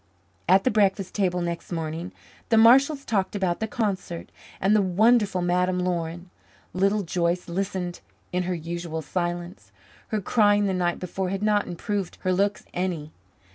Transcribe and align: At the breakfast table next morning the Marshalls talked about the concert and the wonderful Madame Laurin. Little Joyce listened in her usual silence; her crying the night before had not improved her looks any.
At 0.49 0.63
the 0.63 0.71
breakfast 0.71 1.13
table 1.13 1.43
next 1.43 1.71
morning 1.71 2.11
the 2.49 2.57
Marshalls 2.57 3.05
talked 3.05 3.35
about 3.35 3.59
the 3.59 3.67
concert 3.67 4.31
and 4.59 4.75
the 4.75 4.81
wonderful 4.81 5.43
Madame 5.43 5.77
Laurin. 5.79 6.31
Little 6.73 7.03
Joyce 7.03 7.47
listened 7.47 7.99
in 8.33 8.41
her 8.49 8.55
usual 8.55 9.03
silence; 9.03 9.71
her 10.07 10.19
crying 10.19 10.65
the 10.65 10.73
night 10.73 10.97
before 10.97 11.29
had 11.29 11.43
not 11.43 11.67
improved 11.67 12.17
her 12.21 12.33
looks 12.33 12.63
any. 12.73 13.11